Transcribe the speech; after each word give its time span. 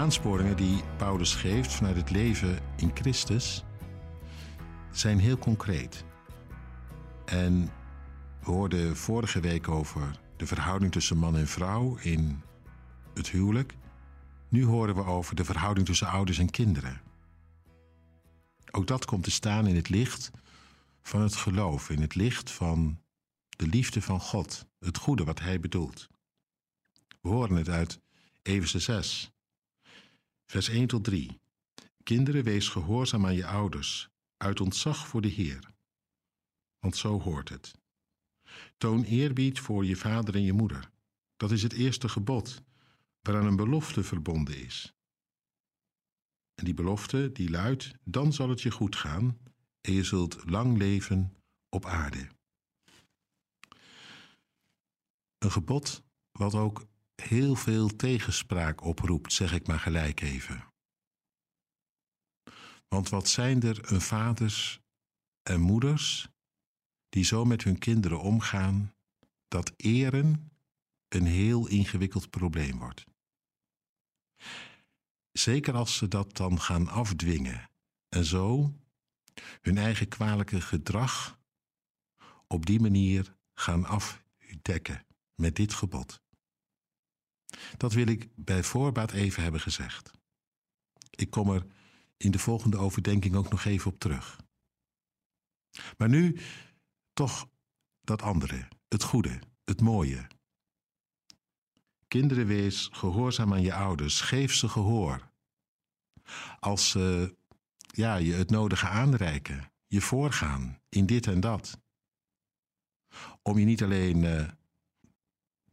aansporingen 0.00 0.56
die 0.56 0.82
Paulus 0.96 1.34
geeft 1.34 1.72
vanuit 1.72 1.96
het 1.96 2.10
leven 2.10 2.58
in 2.76 2.90
Christus 2.94 3.64
zijn 4.90 5.18
heel 5.18 5.38
concreet. 5.38 6.04
En 7.24 7.64
we 8.40 8.50
hoorden 8.50 8.96
vorige 8.96 9.40
week 9.40 9.68
over 9.68 10.20
de 10.36 10.46
verhouding 10.46 10.92
tussen 10.92 11.16
man 11.16 11.36
en 11.36 11.46
vrouw 11.46 11.96
in 11.96 12.42
het 13.14 13.28
huwelijk. 13.28 13.76
Nu 14.48 14.64
horen 14.64 14.94
we 14.94 15.04
over 15.04 15.34
de 15.36 15.44
verhouding 15.44 15.86
tussen 15.86 16.06
ouders 16.06 16.38
en 16.38 16.50
kinderen. 16.50 17.00
Ook 18.70 18.86
dat 18.86 19.04
komt 19.04 19.24
te 19.24 19.30
staan 19.30 19.66
in 19.66 19.76
het 19.76 19.88
licht 19.88 20.30
van 21.02 21.20
het 21.20 21.36
geloof, 21.36 21.90
in 21.90 22.00
het 22.00 22.14
licht 22.14 22.50
van 22.50 23.00
de 23.48 23.66
liefde 23.66 24.02
van 24.02 24.20
God, 24.20 24.66
het 24.78 24.98
goede 24.98 25.24
wat 25.24 25.40
Hij 25.40 25.60
bedoelt. 25.60 26.08
We 27.20 27.28
horen 27.28 27.56
het 27.56 27.68
uit 27.68 28.00
Efeze 28.42 28.78
6, 28.78 29.32
vers 30.50 30.68
1 30.68 30.86
tot 30.86 31.04
3. 31.04 31.40
Kinderen, 32.02 32.44
wees 32.44 32.68
gehoorzaam 32.68 33.26
aan 33.26 33.34
je 33.34 33.46
ouders, 33.46 34.08
uit 34.36 34.60
ontzag 34.60 35.08
voor 35.08 35.20
de 35.20 35.28
Heer. 35.28 35.72
Want 36.78 36.96
zo 36.96 37.20
hoort 37.20 37.48
het. 37.48 37.74
Toon 38.76 39.02
eerbied 39.02 39.60
voor 39.60 39.84
je 39.84 39.96
vader 39.96 40.34
en 40.34 40.42
je 40.42 40.52
moeder. 40.52 40.90
Dat 41.36 41.50
is 41.50 41.62
het 41.62 41.72
eerste 41.72 42.08
gebod, 42.08 42.62
waaraan 43.20 43.46
een 43.46 43.56
belofte 43.56 44.02
verbonden 44.02 44.64
is. 44.64 44.94
En 46.54 46.64
die 46.64 46.74
belofte 46.74 47.32
die 47.32 47.50
luidt: 47.50 47.92
dan 48.04 48.32
zal 48.32 48.48
het 48.48 48.62
je 48.62 48.70
goed 48.70 48.96
gaan 48.96 49.38
en 49.80 49.92
je 49.92 50.04
zult 50.04 50.50
lang 50.50 50.78
leven 50.78 51.36
op 51.68 51.84
aarde. 51.84 52.28
Een 55.38 55.50
gebod 55.50 56.02
wat 56.32 56.54
ook 56.54 56.89
heel 57.20 57.54
veel 57.54 57.96
tegenspraak 57.96 58.84
oproept, 58.84 59.32
zeg 59.32 59.52
ik 59.52 59.66
maar 59.66 59.78
gelijk 59.78 60.20
even. 60.20 60.64
Want 62.88 63.08
wat 63.08 63.28
zijn 63.28 63.62
er 63.62 63.92
een 63.92 64.00
vaders 64.00 64.80
en 65.42 65.60
moeders 65.60 66.28
die 67.08 67.24
zo 67.24 67.44
met 67.44 67.64
hun 67.64 67.78
kinderen 67.78 68.20
omgaan 68.20 68.94
dat 69.48 69.72
eren 69.76 70.50
een 71.08 71.26
heel 71.26 71.66
ingewikkeld 71.66 72.30
probleem 72.30 72.78
wordt. 72.78 73.04
Zeker 75.32 75.74
als 75.74 75.96
ze 75.96 76.08
dat 76.08 76.36
dan 76.36 76.60
gaan 76.60 76.88
afdwingen 76.88 77.70
en 78.08 78.24
zo 78.24 78.74
hun 79.60 79.78
eigen 79.78 80.08
kwalijke 80.08 80.60
gedrag 80.60 81.38
op 82.46 82.66
die 82.66 82.80
manier 82.80 83.36
gaan 83.54 83.84
afdekken 83.84 85.06
met 85.34 85.56
dit 85.56 85.74
gebod. 85.74 86.20
Dat 87.76 87.92
wil 87.92 88.06
ik 88.06 88.28
bij 88.34 88.62
voorbaat 88.62 89.12
even 89.12 89.42
hebben 89.42 89.60
gezegd. 89.60 90.10
Ik 91.10 91.30
kom 91.30 91.50
er 91.50 91.66
in 92.16 92.30
de 92.30 92.38
volgende 92.38 92.76
overdenking 92.76 93.34
ook 93.34 93.50
nog 93.50 93.64
even 93.64 93.90
op 93.90 93.98
terug. 93.98 94.40
Maar 95.98 96.08
nu 96.08 96.38
toch 97.12 97.48
dat 98.00 98.22
andere, 98.22 98.68
het 98.88 99.02
goede, 99.02 99.38
het 99.64 99.80
mooie. 99.80 100.26
Kinderen, 102.08 102.46
wees 102.46 102.88
gehoorzaam 102.92 103.52
aan 103.52 103.62
je 103.62 103.74
ouders, 103.74 104.20
geef 104.20 104.54
ze 104.54 104.68
gehoor. 104.68 105.30
Als 106.60 106.90
ze 106.90 107.36
ja, 107.80 108.16
je 108.16 108.32
het 108.32 108.50
nodige 108.50 108.86
aanreiken, 108.86 109.72
je 109.86 110.00
voorgaan 110.00 110.80
in 110.88 111.06
dit 111.06 111.26
en 111.26 111.40
dat. 111.40 111.80
Om 113.42 113.58
je 113.58 113.64
niet 113.64 113.82
alleen 113.82 114.22
uh, 114.22 114.48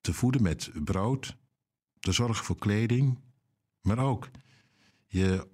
te 0.00 0.12
voeden 0.12 0.42
met 0.42 0.70
brood, 0.84 1.36
te 2.06 2.12
zorgen 2.12 2.44
voor 2.44 2.58
kleding, 2.58 3.18
maar 3.80 3.98
ook 3.98 4.30
je 5.06 5.48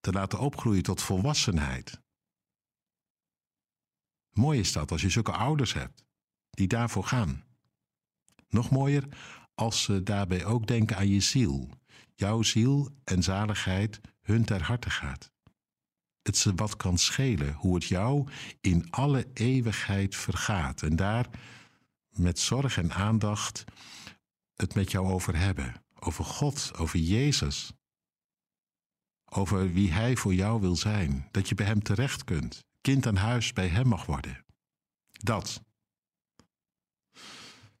te 0.00 0.12
laten 0.12 0.38
opgroeien 0.38 0.82
tot 0.82 1.02
volwassenheid. 1.02 2.00
Mooi 4.30 4.60
is 4.60 4.72
dat 4.72 4.90
als 4.90 5.02
je 5.02 5.08
zulke 5.08 5.32
ouders 5.32 5.72
hebt 5.72 6.04
die 6.50 6.66
daarvoor 6.68 7.04
gaan. 7.04 7.44
Nog 8.48 8.70
mooier 8.70 9.08
als 9.54 9.82
ze 9.82 10.02
daarbij 10.02 10.44
ook 10.44 10.66
denken 10.66 10.96
aan 10.96 11.08
je 11.08 11.20
ziel, 11.20 11.70
jouw 12.14 12.42
ziel 12.42 12.96
en 13.04 13.22
zaligheid 13.22 14.00
hun 14.20 14.44
ter 14.44 14.62
harte 14.62 14.90
gaat. 14.90 15.32
Het 16.22 16.36
ze 16.36 16.54
wat 16.54 16.76
kan 16.76 16.98
schelen 16.98 17.52
hoe 17.52 17.74
het 17.74 17.84
jou 17.84 18.28
in 18.60 18.90
alle 18.90 19.26
eeuwigheid 19.32 20.16
vergaat 20.16 20.82
en 20.82 20.96
daar 20.96 21.28
met 22.10 22.38
zorg 22.38 22.78
en 22.78 22.92
aandacht 22.92 23.64
het 24.54 24.74
met 24.74 24.90
jou 24.90 25.12
over 25.12 25.36
hebben. 25.36 25.74
Over 25.98 26.24
God, 26.24 26.76
over 26.76 26.98
Jezus. 26.98 27.72
Over 29.24 29.72
wie 29.72 29.92
Hij 29.92 30.16
voor 30.16 30.34
jou 30.34 30.60
wil 30.60 30.76
zijn. 30.76 31.28
Dat 31.30 31.48
je 31.48 31.54
bij 31.54 31.66
Hem 31.66 31.82
terecht 31.82 32.24
kunt. 32.24 32.64
Kind 32.80 33.06
aan 33.06 33.16
huis 33.16 33.52
bij 33.52 33.68
Hem 33.68 33.86
mag 33.88 34.06
worden. 34.06 34.44
Dat. 35.10 35.62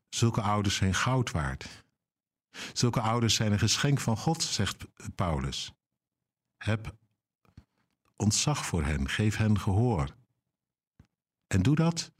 Zulke 0.08 0.40
ouders 0.40 0.76
zijn 0.76 0.94
goud 0.94 1.30
waard. 1.30 1.84
Zulke 2.72 3.00
ouders 3.00 3.34
zijn 3.34 3.52
een 3.52 3.58
geschenk 3.58 4.00
van 4.00 4.16
God, 4.16 4.42
zegt 4.42 4.84
Paulus. 5.14 5.72
Heb 6.56 6.96
ontzag 8.16 8.66
voor 8.66 8.84
hen, 8.84 9.08
geef 9.08 9.36
hen 9.36 9.60
gehoor. 9.60 10.16
En 11.46 11.62
doe 11.62 11.74
dat 11.74 12.12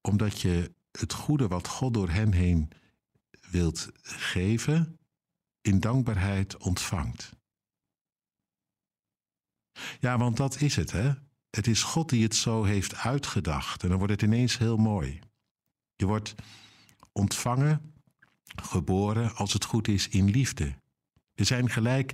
omdat 0.00 0.40
je 0.40 0.74
het 0.90 1.12
goede 1.12 1.48
wat 1.48 1.68
God 1.68 1.94
door 1.94 2.08
hen 2.08 2.32
heen 2.32 2.70
wilt 3.54 3.90
geven, 4.02 4.98
in 5.60 5.80
dankbaarheid 5.80 6.56
ontvangt. 6.56 7.32
Ja, 10.00 10.18
want 10.18 10.36
dat 10.36 10.60
is 10.60 10.76
het, 10.76 10.92
hè? 10.92 11.12
Het 11.50 11.66
is 11.66 11.82
God 11.82 12.08
die 12.08 12.22
het 12.22 12.34
zo 12.34 12.64
heeft 12.64 12.94
uitgedacht 12.94 13.82
en 13.82 13.88
dan 13.88 13.98
wordt 13.98 14.12
het 14.12 14.22
ineens 14.22 14.58
heel 14.58 14.76
mooi. 14.76 15.20
Je 15.96 16.06
wordt 16.06 16.34
ontvangen, 17.12 17.94
geboren, 18.44 19.34
als 19.34 19.52
het 19.52 19.64
goed 19.64 19.88
is, 19.88 20.08
in 20.08 20.30
liefde. 20.30 20.74
Er 21.34 21.44
zijn 21.44 21.70
gelijk 21.70 22.12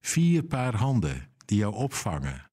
vier 0.00 0.42
paar 0.42 0.74
handen 0.74 1.32
die 1.44 1.58
jou 1.58 1.74
opvangen. 1.74 2.50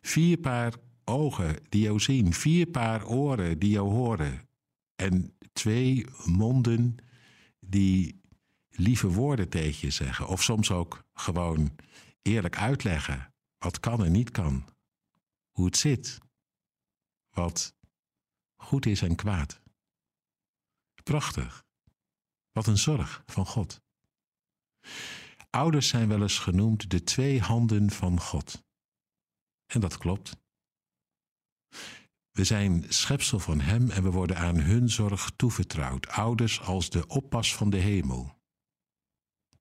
Vier 0.00 0.36
paar 0.36 0.74
ogen 1.04 1.56
die 1.68 1.82
jou 1.82 2.00
zien, 2.00 2.32
vier 2.32 2.66
paar 2.66 3.06
oren 3.06 3.58
die 3.58 3.70
jou 3.70 3.90
horen. 3.90 4.48
En 4.94 5.34
twee 5.52 6.06
monden 6.24 6.96
die 7.60 8.20
lieve 8.70 9.08
woorden 9.08 9.48
tegen 9.48 9.78
je 9.80 9.90
zeggen. 9.90 10.28
Of 10.28 10.42
soms 10.42 10.70
ook 10.70 11.04
gewoon 11.12 11.76
eerlijk 12.22 12.56
uitleggen 12.56 13.34
wat 13.58 13.80
kan 13.80 14.04
en 14.04 14.12
niet 14.12 14.30
kan. 14.30 14.68
Hoe 15.50 15.64
het 15.64 15.76
zit. 15.76 16.18
Wat 17.30 17.74
goed 18.56 18.86
is 18.86 19.02
en 19.02 19.16
kwaad. 19.16 19.60
Prachtig. 21.02 21.64
Wat 22.52 22.66
een 22.66 22.78
zorg 22.78 23.22
van 23.26 23.46
God. 23.46 23.80
Ouders 25.50 25.88
zijn 25.88 26.08
wel 26.08 26.22
eens 26.22 26.38
genoemd 26.38 26.90
de 26.90 27.04
twee 27.04 27.40
handen 27.40 27.90
van 27.90 28.20
God. 28.20 28.64
En 29.66 29.80
dat 29.80 29.98
klopt. 29.98 30.36
We 32.32 32.44
zijn 32.44 32.84
schepsel 32.88 33.38
van 33.38 33.60
Hem 33.60 33.90
en 33.90 34.02
we 34.02 34.10
worden 34.10 34.36
aan 34.36 34.58
hun 34.58 34.88
zorg 34.88 35.30
toevertrouwd, 35.36 36.08
ouders 36.08 36.60
als 36.60 36.90
de 36.90 37.06
oppas 37.06 37.54
van 37.54 37.70
de 37.70 37.76
hemel. 37.76 38.38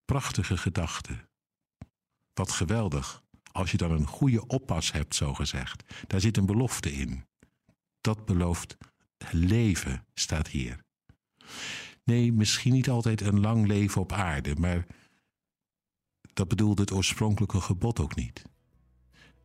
Prachtige 0.06 0.58
gedachte. 0.58 1.28
Wat 2.34 2.52
geweldig, 2.52 3.24
als 3.52 3.72
je 3.72 3.78
dan 3.78 3.92
een 3.92 4.08
goede 4.08 4.48
oppas 4.48 4.92
hebt, 4.92 5.16
zo 5.16 5.34
gezegd. 5.34 5.84
Daar 6.08 6.20
zit 6.20 6.38
een 6.38 6.46
belofte 6.46 6.92
in. 6.94 7.26
Dat 8.02 8.26
belooft 8.26 8.78
leven, 9.32 10.06
staat 10.14 10.48
hier. 10.48 10.80
Nee, 12.04 12.34
misschien 12.34 12.74
niet 12.74 12.90
altijd 12.90 13.22
een 13.22 13.40
lang 13.40 13.68
leven 13.68 14.02
op 14.02 14.12
aarde, 14.12 14.56
maar 14.56 14.86
dat 16.34 16.48
bedoelde 16.48 16.82
het 16.82 16.92
oorspronkelijke 16.92 17.62
gebod 17.62 18.00
ook 18.00 18.16
niet. 18.16 18.44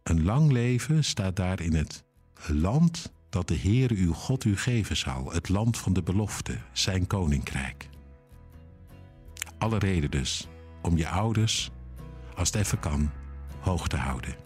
Een 0.03 0.25
lang 0.25 0.53
leven 0.53 1.05
staat 1.05 1.37
daar 1.37 1.61
in 1.61 1.75
het 1.75 2.05
land 2.47 3.13
dat 3.35 3.49
de 3.49 3.55
Heer 3.55 3.91
uw 3.91 4.13
God 4.13 4.45
u 4.45 4.57
geven 4.57 4.97
zal, 4.97 5.33
het 5.33 5.49
land 5.49 5.79
van 5.79 5.93
de 5.93 6.03
belofte, 6.03 6.59
zijn 6.73 7.07
koninkrijk. 7.07 7.89
Alle 9.59 9.79
reden 9.79 10.11
dus 10.11 10.49
om 10.83 10.97
je 10.97 11.09
ouders, 11.09 11.71
als 12.37 12.49
het 12.49 12.57
even 12.57 12.81
kan, 12.81 13.11
hoog 13.61 13.89
te 13.89 13.97
houden. 13.97 14.44